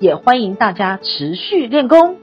[0.00, 2.16] 也欢迎大家持续练功。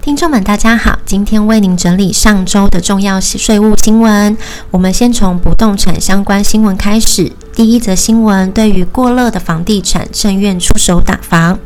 [0.00, 4.36] 听众们，大家好，今天为您整理上周的重要税务新闻。
[4.72, 7.30] 我们先从不动产相关新闻开始。
[7.54, 11.56] 第一则新闻，对于过热的房地产，政院出手打房。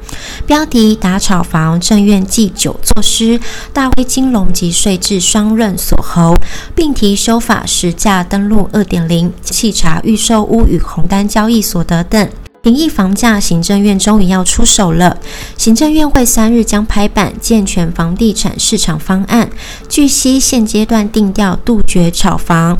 [0.46, 3.40] 标题：打炒房，政院祭九措施，
[3.72, 6.36] 大威金融及税制双刃锁喉，
[6.74, 12.28] 并提修法实价登录二点零，稽查预售屋与红单交易所得等。
[12.66, 15.16] 平抑房价，行政院终于要出手了。
[15.56, 19.48] 行政院会三日将拍板健全房地产市场方案，
[19.88, 22.76] 据悉现阶段定调杜绝炒房。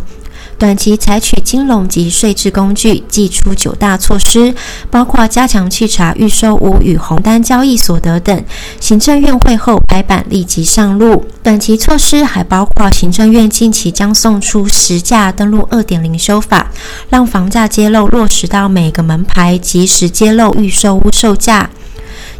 [0.58, 4.54] 短期采取金融及税制工具，祭出九大措施，
[4.90, 8.44] 包括加强稽查预售屋与红单交易所得等。
[8.80, 11.26] 行政院会后拍板立即上路。
[11.42, 16.70] 短期措施还包括行政院近期将送出实价登录二点零修法，
[17.10, 21.68] 让房价揭露落实到每个门牌，及时揭露预售屋售价。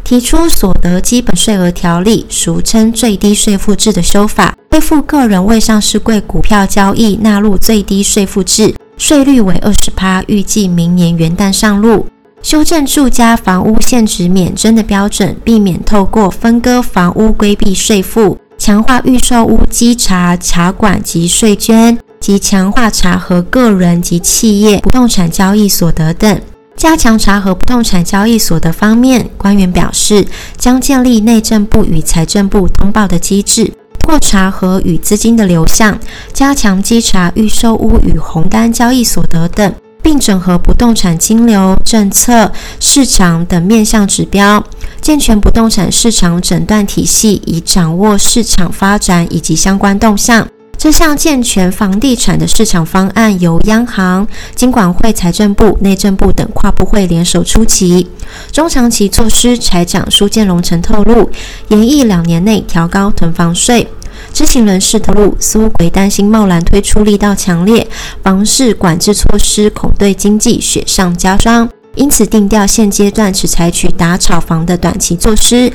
[0.07, 12.07] 提出所得基本税额条例，俗称最低税负制的修法，恢复个人未上市柜股票交易纳入最低税负制，税率为二十趴，预计明年元旦上路。
[12.41, 26.39] 修正住家房屋现值免征的标准，避免透过分割房屋规避税负，强化预售屋稽查查管及税捐，及强化查核个人及企业不动产交易所得等。
[26.77, 35.99] 加强查核不动产交易所的方面，官员表示将建立内政部与财政部通报的机制，破查核与资金的流向，
[36.31, 44.63] 加强稽查预售屋与红单交易所得等，并整合不动产金流、政策、市场等面向指标，
[45.01, 50.47] 健全不动产市场诊断体系，以掌握市场发展以及相关动向。
[50.77, 58.07] 这项健全房地产的市场方案由央行、金管会、财政部、内政部等跨部会联手出击。
[58.51, 61.31] 中长期措施，财长苏建荣曾透露，
[61.69, 63.87] 延议两年内调高囤房税。
[64.31, 67.87] 知情人士透露，苏揆担心贸然推出力道强烈，
[68.21, 75.73] 房市管制措施恐对经济雪上加霜，因此定调现阶段只采取打炒房的短期措施，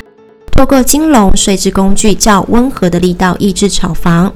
[0.52, 4.32] 透过金融税制工具较温和的力道抑制炒房。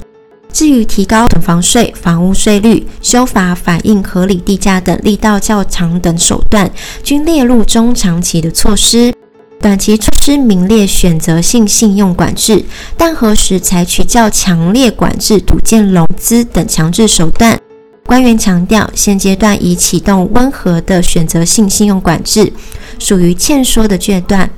[0.56, 6.70] 至于提高囤房税、房屋税率、修法反映合理地价等力道较强等手段，
[7.02, 9.12] 均列入中长期的措施。
[9.60, 12.64] 短期措施名列选择性信用管制，
[12.96, 17.60] 但何时采取较强烈管制、堵建融资等强制手段？
[18.06, 22.50] 官员强调，现阶段已启动温和的选择性信用管制，
[22.98, 24.48] 属于欠说的阶段。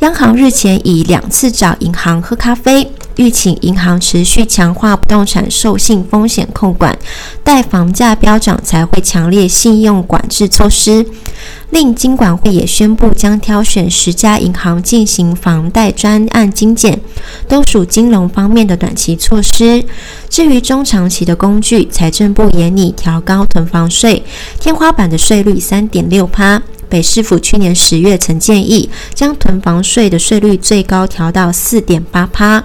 [0.00, 2.90] 央行日前已两次找银行喝咖啡，
[3.20, 6.98] 吁请银行持续强化不动产授信风险控管，
[7.44, 11.04] 待房价飙涨才会强烈信用管制措施。
[11.68, 16.98] 另金管会也宣布将挑选十家银行进行房贷专案精简，
[17.46, 19.84] 都属金融方面的短期措施。
[20.30, 24.24] 至于中长期的工具，财政部也拟调高囤房税，
[24.58, 26.62] 天花板的税率三点六趴。
[26.88, 32.64] 北市府去年十月曾建议将囤房税的税率最高调到四点八趴，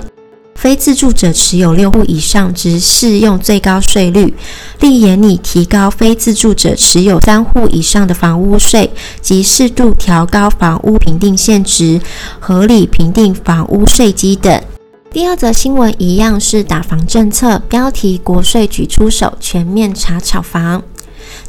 [0.55, 4.33] 非自住者持有六户以上只适用最高税率。
[4.79, 8.89] 另研拟提高非自住者持有三户以上的房屋税，
[9.21, 12.01] 及适度调高房屋评定现值，
[12.39, 14.61] 合理评定房屋税基等。
[15.11, 20.83] 第二则新闻一样是打房政策，标题：国税局出手全面查炒房。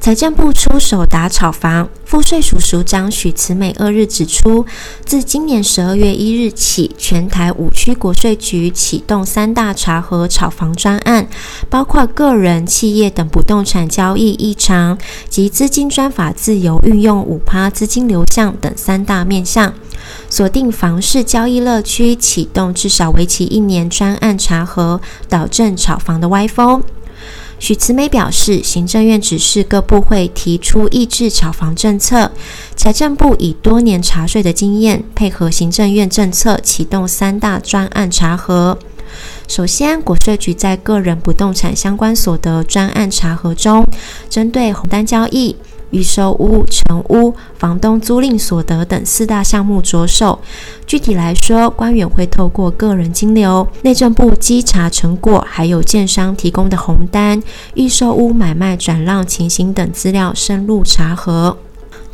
[0.01, 4.65] 财政部出手打炒房，赋税署署长许慈美二日指出，
[5.05, 11.27] 自今年十二月一日起，全台五区国税局启动三大查核炒房专案，
[11.69, 14.97] 包括个人、企业等不动产交易异常
[15.29, 19.75] 及资金专法自由运用五趴资金流向等三大面向，
[20.31, 26.83] 锁定房市交易乐区，启动至少为期一年专案查核，导正炒房的歪风。
[27.59, 32.31] 许慈美表示，行政院指示各部会提出抑制炒房政策，
[32.77, 38.79] 财政部以多年查税的经验，配合行政院政策，启动三大专案查核。
[39.49, 43.87] 首先，国税局在个人不动产相关所得专案查核中，
[44.29, 45.57] 针对红单交易、
[45.91, 50.39] 预售屋、成屋、房东租赁所得等四大项目着手。
[50.87, 57.43] 具体来说，官员会透过个人金流、内政部稽查成果，还有建商提供的红单、
[57.75, 61.57] 预售屋买卖转让情形等资料深入查核。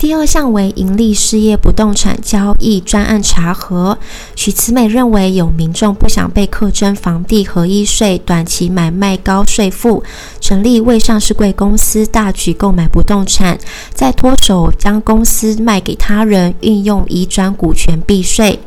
[0.02, 3.96] 第二项为盈利事业不动产交易专案查核。
[4.34, 10.02] 许慈美认为，有民众不想被课征房地合一税、短期买卖高税负，
[10.40, 13.56] 成立未上市贵公司大举购买不动产，
[13.94, 18.58] 再脱手将公司卖给他人，运用移转股权避税。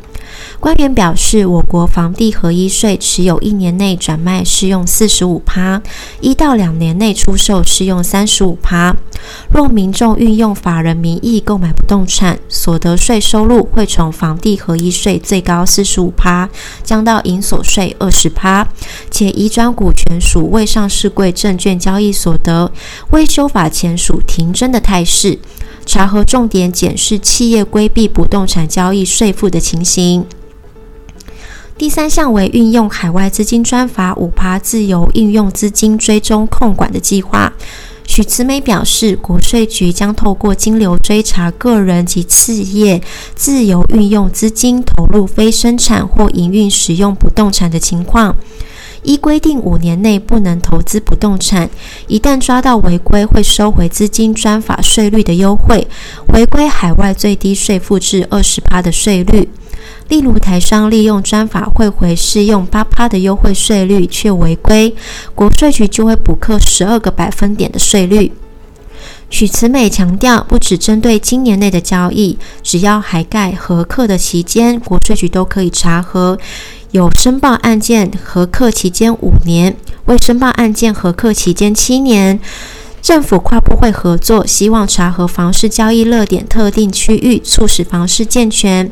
[0.59, 5.81] 官员表示，我国房地合一税持有一年内转卖适用四十五趴，
[6.21, 8.95] 一到两年内出售适用三十五趴。
[9.49, 16.49] 若民众运用法人名义购买不动产，所得税收入会从房地合一税最高四十五趴
[16.83, 18.67] 降到营所税二十趴，
[19.09, 22.71] 且移转股权属未上市柜证券交易所得，
[23.11, 25.39] 未修法前属停征的态势。
[25.85, 30.25] 查核重点检视企业规避不动产交易税负的情形。
[31.77, 37.51] 第三项为运用海外资金专法五趴自由运用资金追踪控管的计划。
[38.07, 43.01] 许慈美表示，国税局将透过金流追查个人及企业
[43.35, 48.35] 自由运用资金投入非生产或营运使用不动产的情况。
[49.05, 51.69] 依规定，五年内不能投资不动产，
[52.07, 55.87] 一旦抓到违规，会收回资金专法税率的优惠，
[56.27, 59.47] 回归海外最低税负至二十趴的税率。
[60.09, 64.95] 例如，台商利用专法汇回适用八趴的优惠税率，却违规，
[65.33, 68.31] 国税局就会补课十二个百分点的税率。
[69.29, 76.37] 许慈美强调，不只针对今年内的交易，只要还盖核课的期间，国税局都可以查核。
[76.95, 79.75] 有申报案件核课期间五年，
[80.05, 82.39] 未申报案件核课期间七年。
[83.01, 88.89] 政府跨部会合作，希望查核房市交易热点特定区域，促使房市健全。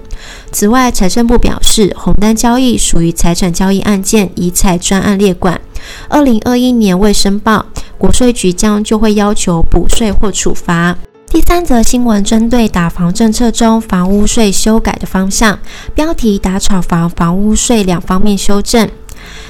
[0.52, 5.62] 此外，财政部表示，红单交易属于财产交易案件，宜采专案列管。
[6.10, 7.68] 二零二一年未申报，
[7.98, 10.98] 国税局将就会要求补税或处罚。
[11.34, 15.58] 第三则新闻针对打房政策中房屋税修改的方向，
[15.96, 18.88] 标题打炒房、房屋税两方面修正。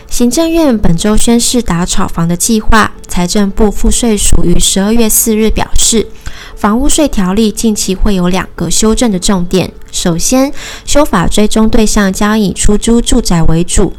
[0.08, 6.08] 行政院本周宣示打炒房的计划，财政部赋税署于十二月四日表示，
[6.56, 9.74] 房屋税条例近期会有两个修正的重点。
[9.92, 10.54] 首先，
[10.86, 13.92] 修法追踪对象将以出租住宅为主，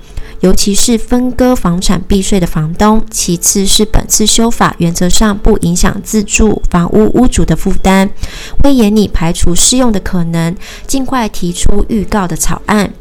[0.44, 3.02] 尤其是分割房产避税的房东。
[3.10, 8.10] 其次是本次修法原则上不影响自住房屋屋主的负担，
[8.62, 10.54] 会严拟排除适用的可能，
[10.86, 12.92] 尽快提出预告的草案。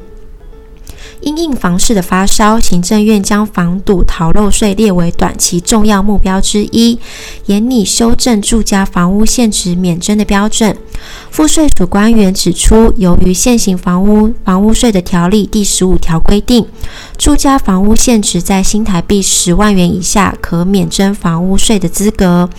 [1.23, 6.99] 因应房市的发烧，行政院将防堵逃漏税列为短期重要目标之一，
[7.45, 10.75] 严拟修正住家房屋现值免征的标准。
[11.31, 16.65] 赋税署官员指出，由于现行房屋房屋税的条例第十五条规定，
[17.17, 22.49] 住家房屋现值在新台币十万元以下可免征房屋税的资格，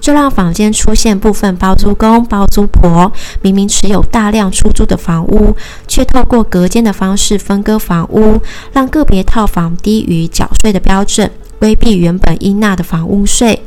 [0.00, 3.10] 这让坊间出现部分包租公、包租婆
[3.42, 5.56] 明明持有大量出租的房屋，
[5.86, 8.40] 却透过隔间的方式分割房屋，
[8.72, 13.62] 让个别套房低于缴税的标准，规避原本应纳的房屋税。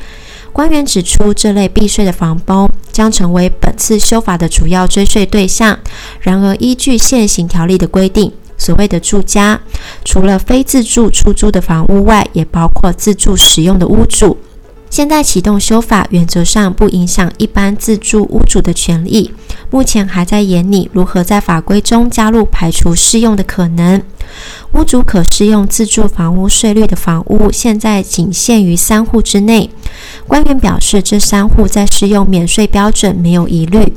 [0.53, 5.79] 官员指出，这类避税的房东将成为本次修法的主要追税对象。
[6.19, 9.61] 然而，依据现行条例的规定，所谓的住家，
[10.03, 14.37] 除了非自住出租的房屋外，也包括自住使用的屋主。
[14.91, 19.33] 现在启动修法，原则上不影响一般自住屋主的权利。
[19.69, 24.03] 目前还在研拟如何在法规中加入排除适用的可能。
[24.73, 29.69] 屋主可适用自住房屋税率的房屋，现在仅限于三户之内。
[30.27, 33.93] 官员表示，这三户在适用免税标准没有疑虑。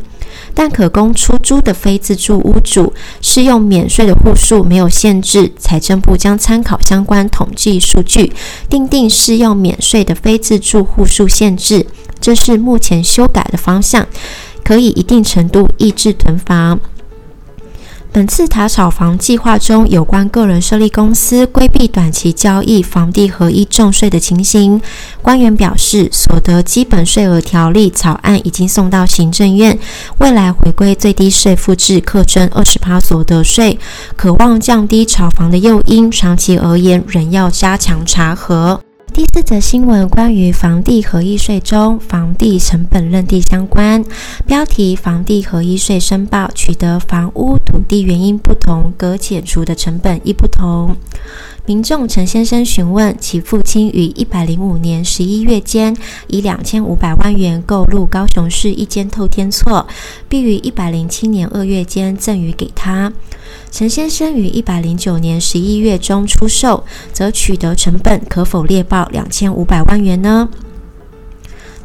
[0.55, 8.33] 但可供出租的非自住屋主适用免税的户数没有限制，财政部将参考相关统计数据，
[8.69, 11.87] 定定适用免税的非自住户数限制。
[12.21, 14.07] 这是目前修改的方向，
[14.65, 16.81] 可以一定程度抑制囤房。
[18.15, 24.81] 本次塔炒房计划中有关个人设立公司规避短期交易房地合一重税的情形，
[25.21, 29.77] 官员表示，所得基本税额条例草案已经送到行政院，
[30.19, 33.81] 未来回归最低税负制课征二十趴所得税，
[34.15, 38.81] 渴望降低炒房的诱因，长期而言仍要加强查核。
[39.15, 44.05] 第四则新闻关于房地合一税中房地成本认定相关，
[44.45, 50.97] 标题：房地合一税申报取得房屋土地原因不同，可减除的成本亦不同。
[51.65, 59.87] 民众陈先生询问，其父亲于一百零五年十一月间以两千五百万元购入高雄市一间透天厝，
[60.29, 63.13] 并于一百零七年二月间赠予给他。
[63.71, 70.49] 陈先生于一百零九年十一月中出售，则取得成本可否列报两千五百万元呢？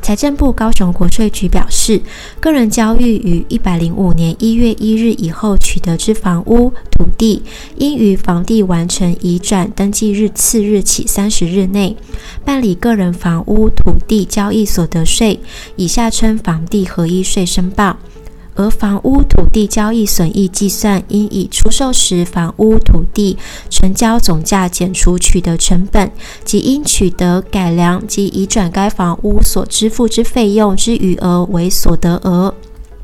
[0.01, 2.01] 财政部高雄国税局表示，
[2.39, 7.43] 个人交易于一百零五年一月一日以后取得之房屋土地，
[7.75, 11.97] 应于房地完成移转登记日次日起三十日内
[12.45, 15.41] 办理个人房屋土地交易所得税
[15.75, 17.97] （以下称房地合一税）申报。
[18.59, 23.37] 而房屋土地交易损益计算，应以出售时房屋土地
[23.69, 26.11] 成交总价减除取得成本
[26.43, 32.53] 及应取得、改良及移转该房屋所支付之费用之余额为所得额。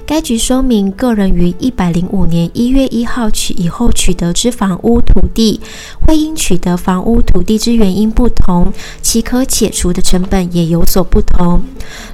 [0.07, 5.59] 该局说明，个人于一百零五年一月一号取以后取得之房屋土地，
[6.05, 8.71] 会因取得房屋土地之原因不同，
[9.01, 11.63] 其可解除的成本也有所不同。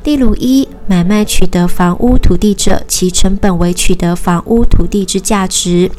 [0.06, 5.90] 例如，一买卖取得房屋土地者，其成本为取得房屋土地之价值；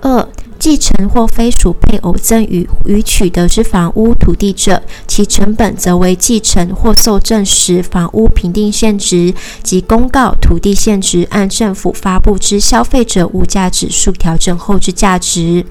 [0.00, 0.28] 二
[0.58, 15.66] 继承或非属配偶赠与与取得之房屋土地者，其成本则为继承或受赠时房屋评定现值及公告土地现值按政府发布之消费者物价指数调整后之价值。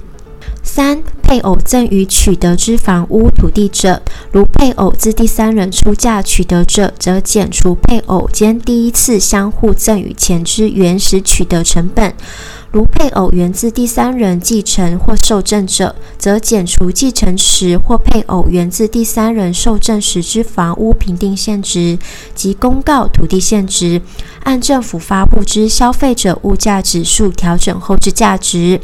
[0.63, 3.99] 三、配偶赠与取得之房屋土地者，
[4.31, 12.13] 如配偶自第三人出价取得者，则减除配偶间第一次相互赠与前之原始取得成本。
[12.71, 21.99] 如配偶源自第三人继承或受赠者，则减除继承时或配偶源自第三人受赠时之房屋评定现值
[22.33, 24.01] 及公告土地现值，
[24.43, 28.79] 按政府发布之消费者物价指数调整后之价值。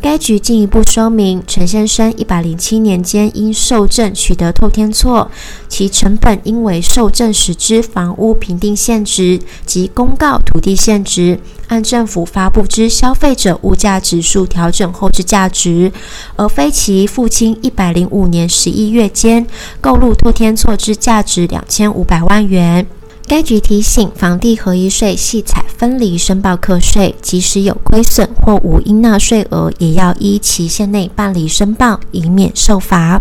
[0.00, 5.30] 该局进一步说明，陈先生一百零七年间因受赠取得透天厝，
[5.68, 15.90] 其成本应为受赠时之房屋评定现值及公告土地现值，按政府发布之消费者物价指数调整后之价值，
[16.36, 19.44] 而非其父亲一百零五年十一月间
[19.80, 22.86] 购入透天厝之价值两千五百万元。
[23.28, 33.20] 该局提醒，房地合一税系采分离申报课税，即使有亏损或无应纳税额，也要依期限内办理申报，以免受罚。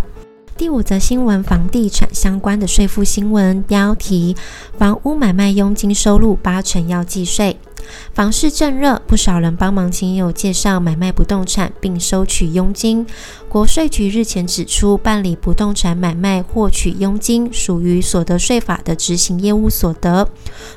[0.58, 4.38] 第五则新闻，房地产相关的税负新闻，标题：
[4.78, 7.58] 房屋买卖佣金收入八成要计税。
[8.14, 13.06] 房市正热，不少人帮忙亲友介绍买卖不动产，并收取佣金。
[13.48, 20.28] 国税局日前指出，办理不动产买卖获取佣金，属于所得税法的执行业务所得。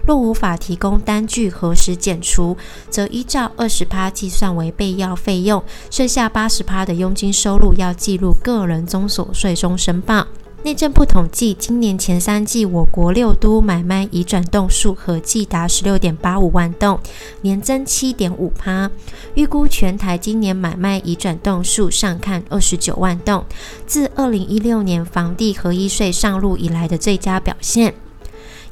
[0.04, 2.54] 若无法提供单据核实减除，
[2.90, 10.26] 则依照二十趴计算为备要费用，剩下八十趴的佣金收入要记录个人综所税中申报。
[10.64, 16.98] 内政部统计，今年前三季我国六都买卖移转栋数合计达十六点八五万栋，
[17.42, 18.90] 年增七点五趴。
[19.34, 23.44] 预估全台今年买卖移转栋数上看二十九万栋，
[23.86, 27.94] 自二零一六年房地合一税上路以来的最佳表现。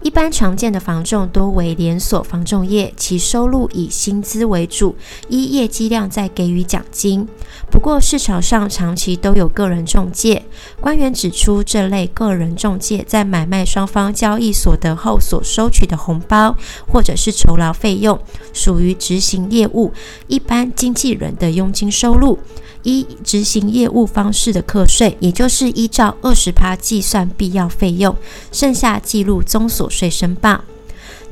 [0.07, 4.95] 一般常见的房仲多为连锁房仲业，其收入以薪资为主，
[5.29, 7.27] 依业绩量再给予奖金。
[7.73, 10.45] 不过市场上长期都有个人中介，
[10.81, 18.17] 官员指出，这类个人中介在买卖双方交易所得后所收取的红包或者是酬劳费用，
[18.53, 19.93] 属于执行业务，
[20.29, 22.39] 一般经纪人的佣金收入。
[22.87, 28.14] 一、执行业务方式的课税，也就是依照二十趴计算必要费用，
[28.52, 30.61] 剩下记录综所税申报。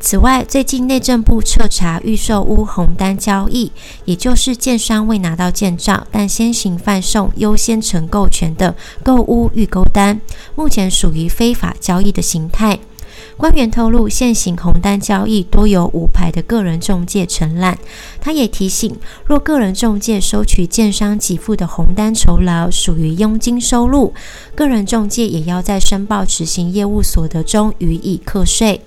[0.00, 3.70] 此外，最近内政部彻查预售屋红单交易，
[4.04, 10.20] 也就是建商未拿到建照，但先行贩售优先承购权的购屋预购单，
[10.56, 12.80] 目前属于非法交易的形态。
[13.36, 17.78] 官员透露，现行红单交易多由无牌的个人中介承揽。
[18.20, 24.14] 他也提醒，若个人中介收取建商给付的红单酬劳属于佣金收入，
[24.54, 28.80] 个人中介也要在申报执行业务所得中予以课税。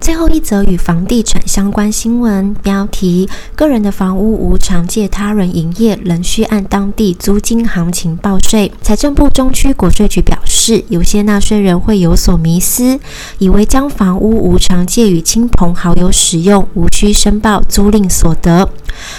[0.00, 8.72] 最后一则与房地产相关新闻，标题：个人的房屋无偿借他人营业，仍需按当地租金行情报税。
[8.80, 12.98] 财政部中区国税局表示，有些纳税人会有所迷思，
[13.38, 18.70] 以为将房屋无偿借予亲朋好友使用，无需申报租赁所得。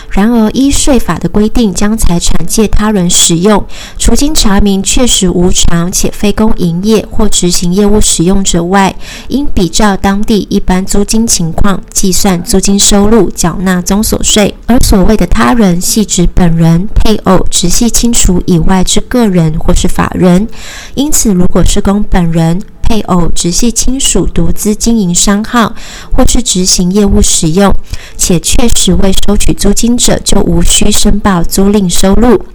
[0.10, 3.66] 然而，依税法的规定，将财产借他人使用，
[3.98, 8.96] 除经查明确实无偿且非公营业或执行业务使用者外，
[9.30, 14.56] 应比照当地一般租金情况计算租金收入，缴纳综所税。
[14.68, 20.48] 而所谓的他人，系指本人、配偶、直系亲属以外之个人或是法人。
[20.94, 25.74] 因此，如果是供本人，配偶、直系亲属独资经营商号，
[26.14, 27.74] 或是执行业务使用，
[28.16, 32.46] 且确实未收取租金者，就无需申报租赁收入。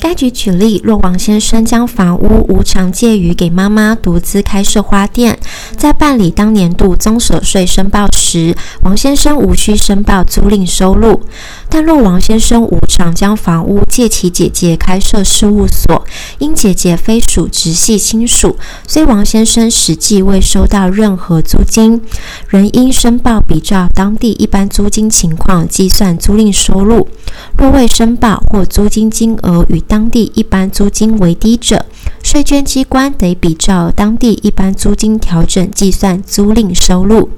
[0.00, 5.38] 该局举例，若王先生将房屋无偿借予给妈妈独资开设花店，
[5.76, 11.20] 在办理当年度综所税申报时，王先生无需申报租赁收入。
[11.68, 16.04] 但若王先生无偿将房屋借其姐姐开设事务所，
[16.38, 22.00] 因姐姐非属直系亲属，虽王先生实际未收到任何租金，
[22.48, 27.08] 仍应申报比照当地一般租金情况计算租赁收入。
[27.56, 31.86] 若未申报或租金金额与当地一般租金为低者，
[32.22, 37.30] 税捐机关得比照当地一般租金调整计算租赁收入。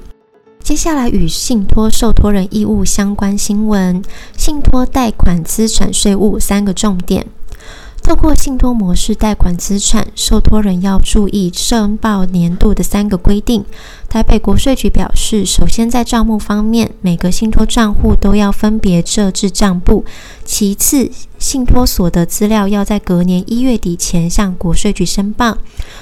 [0.61, 4.03] 接下来与信托受托人义务相关新闻，
[4.37, 7.25] 信托贷款资产税务三个重点。
[8.03, 13.63] 透过信托模式贷款资产，受托人要注意申报年度的三个规定。
[14.09, 20.03] 台北国税局表示，首先在账目方面，每个信托账户都要分别设置账簿；
[20.43, 25.57] 其次，信托所得资料要在隔年一月底前向国税局申报；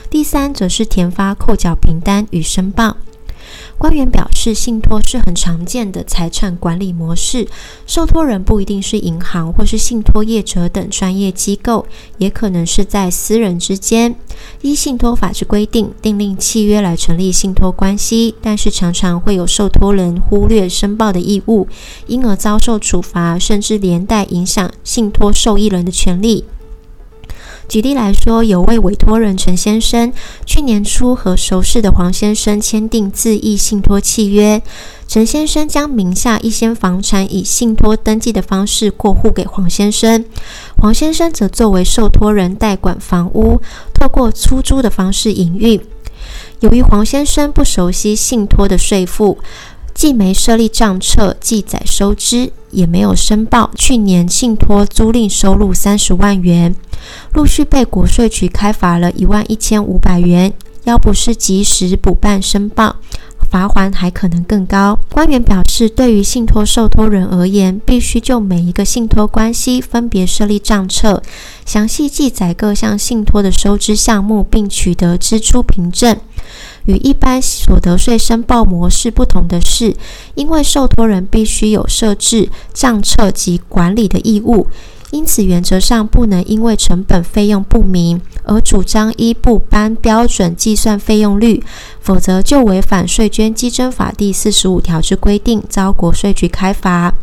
[0.09, 2.97] 第三，则是填发扣缴凭单与申报。
[3.77, 7.47] 官员表示，信托是很常见的财产管理模式，
[7.85, 11.85] 受托人不一定是银行或是信托业者等专业机构，
[12.17, 14.15] 也可能是在私人之间。
[14.61, 21.67] 依信托法之规定，订立契约来成立信托关系，但是常常会有受托人忽略申报的义务，
[22.07, 26.45] 因而遭受处罚，甚至连带影响信托受益人的权利。
[27.69, 30.11] 举例来说，有位委托人陈先生，
[30.43, 34.59] 去年初和熟识的黄先生签订自益信托契约。
[35.07, 40.25] 陈先生将名下一些房产以信托登记的方式过户给黄先生，
[40.77, 43.61] 黄先生则作为受托人代管房屋，
[43.93, 45.79] 透过出租的方式营运。
[46.61, 49.37] 由于黄先生不熟悉信托的税负，
[49.99, 56.73] 既没设立账册记载收支，也没有申报去年信托租赁收入三十万元。
[57.33, 60.53] 陆续被国税局开罚了一万一千五百元，
[60.85, 62.95] 要不是及时补办申报，
[63.51, 64.97] 罚锾还可能更高。
[65.11, 71.21] 官员表示，对于信托受托人而言，必须就每一个信托关系分别设立账册，
[71.65, 76.17] 详细记载各项信托的收支项目，并取得支出凭证。
[76.89, 79.95] 与一般所得税申报模式不同的是，
[80.33, 84.67] 因为受托人必须有设置账册及管理的义务。
[85.11, 91.63] 因此，原则上不能因为成本费用不明而主张依部颁标准计算费用率，
[91.99, 97.13] 否则就违反税捐稽征法第四十五条之规定，遭国税局开罚。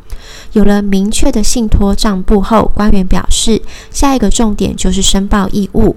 [0.52, 5.96] 有了明确的信托账簿后，官员表示，下一个重点就是申报义务。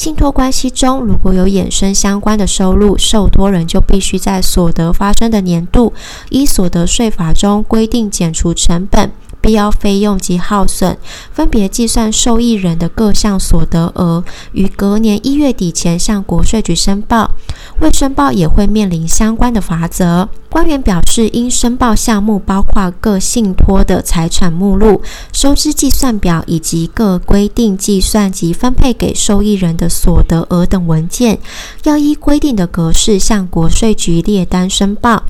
[0.00, 5.92] 信托关系中如果有衍生相关的收入，受托人就必须在所得发生的年度，
[6.30, 9.12] 依所得税法中规定减除成本。
[9.40, 10.96] 必要费用及耗损，
[11.32, 14.22] 分别计算受益人的各项所得额，
[14.52, 17.32] 于隔年一月底前向国税局申报。
[17.80, 20.28] 未申报也会面临相关的罚则。
[20.50, 25.00] 官员表示，应申报项目包括各信托的财产目录、
[25.32, 31.38] 收支计算表以及各规定计算及分配给受益人的所得额等文件，
[31.84, 35.22] 要依规定的格式向国税局列单申报。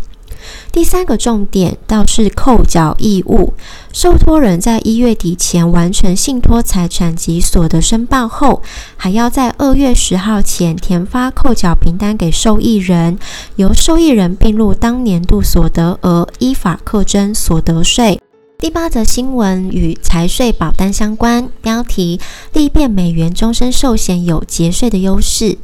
[0.73, 3.55] 第三个重点倒是扣缴义务，
[3.93, 8.63] 受托人在一月底前完成信托财产及所得申报后，
[8.97, 13.19] 还要在二月十号前填发扣缴凭单给受益人，
[13.57, 18.21] 由受益人并入当年度所得额，依法扣征所得税。
[18.61, 22.21] 第八则新闻与财税保单相关，标题：
[22.53, 25.57] 利变美元终身寿险有节税的优势。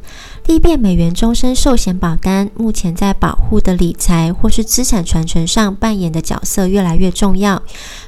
[0.47, 7.61] 利变美元终身寿险保单目前在保护的理财或是资产传承上扮演的角色越来越重要，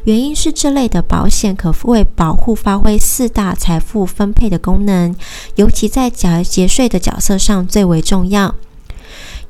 [0.06, 5.16] 原因是这类的保险可为保护发挥四大财富分配的功能，
[5.54, 8.56] 尤其在缴节税的角色上最为重要。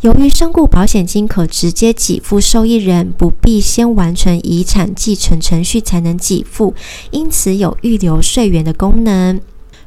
[0.02, 6.74] 由于身故保险金可直接给付受益人，不必先完成遗产继承程序才能给付，
[7.12, 9.42] 因此有预留税源的功能。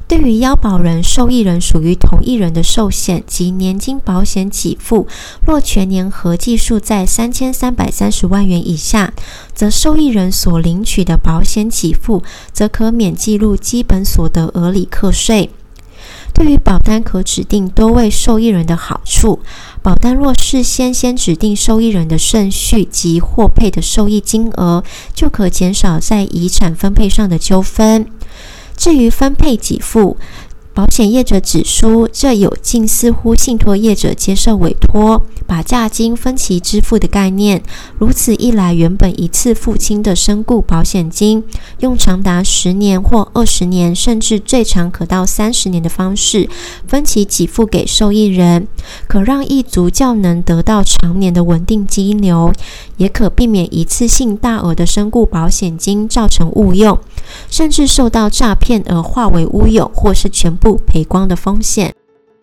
[0.07, 5.07] 对于腰保人、受益人属于同一人的寿险及年金保险给付，
[5.47, 9.11] 若全年合计数在三千三百三十万元以下，
[9.55, 12.21] 则受益人所领取的保险给付，
[12.51, 15.49] 则可免计入基本所得额里课税。
[16.33, 19.39] 对于保单可指定多位受益人的好处，
[19.81, 28.07] 保单若事先先指定受益人的顺序及获配的受益金额，就可减少在遗产分配上的纠纷。
[28.75, 30.17] 至于分配给付，
[30.75, 37.61] 保险业者指出，这有近似乎信托业者接受委托，把价金分期支付的概念。
[37.99, 41.43] 如此一来，原本一次付清的身故保险金，
[41.81, 46.49] 用长达十年或二十年，甚至最长可到三十年的方式，
[46.87, 48.67] 分期给付给受益人，
[49.07, 52.51] 可让一族较能得到长年的稳定金流，
[52.97, 56.97] 也可避免一次性大额的身故保险金造成误用，
[57.51, 61.93] 甚至受到诈骗而化为乌有，或是全不赔光的风险。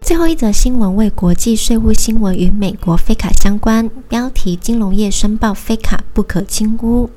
[0.02, 3.88] 最后一则新闻为国际税务新闻，与美国非卡相关。
[4.10, 7.08] 标题：金融业申报非卡不可轻估。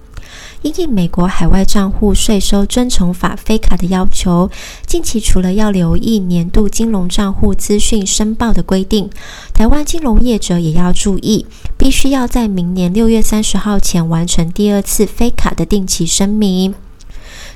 [0.62, 4.50] 因应美国海外账户税收遵从法非卡的要求，
[4.86, 9.10] 近期除了要留意年度金融账户资讯申报的规定，
[9.54, 11.46] 台湾金融业者也要注意，
[11.78, 16.74] 必须要在明年六月三十号前完成第二次非卡的定期声明。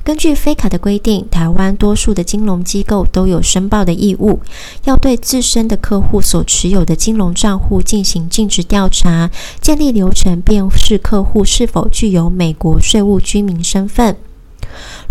[0.08, 4.40] 根据非卡的规定，台湾多数的金融机构都有申报的义务，
[4.86, 14.16] 要对自身的客户所持有的金融账户进行尽职调查，建立流程辨识客户是否具有美国税务居民身份。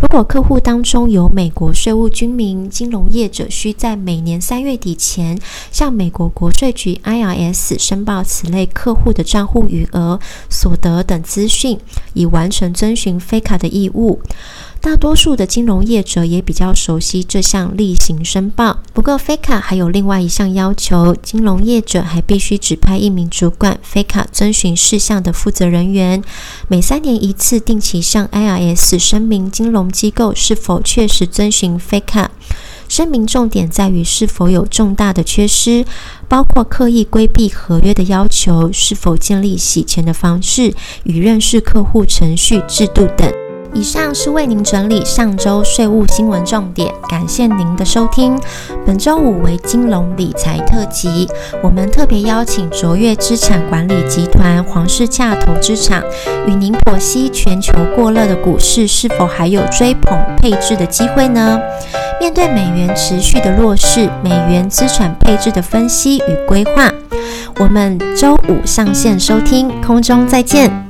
[0.01, 5.39] 如果客户当中有美国税务居民，金融业者需在每年三月底前
[5.71, 11.79] 向美国国税局 IRS 申报此类客户的账户余额、所得等资讯，
[12.15, 14.21] 以完成遵循非卡的义务。
[14.87, 18.79] 大多数的金融业者也比较熟悉这项例行申报。
[18.93, 26.23] 不过，FATCA 还有另外一项要求，金融业者还必须指派一名主管 faca 遵循事项的负责人员，
[26.69, 32.29] 每三年一次定期向 IRS 声明金融机构是否确实遵循 faca。
[32.89, 35.85] 声明重点在于是否有重大的缺失，
[36.29, 40.73] 包括刻意规避合约的要求，是否建立洗钱的方式
[41.03, 43.36] 与认识客户程序制度等。
[43.77, 48.35] 以上是为您整理上周税务新闻重点，感谢您的收听。
[48.87, 51.29] 本周五为金融理财特辑，
[51.63, 56.03] 我们特别邀请卓越资产管理集团黄世洽投资长
[56.47, 61.61] 与您剖析全球过热的股市是否还有追捧配置的机会呢？
[62.19, 66.91] 面对美元持续的弱势，美元资产配置的分析与规划，
[67.61, 70.87] 我们周五上线收听，空中再见。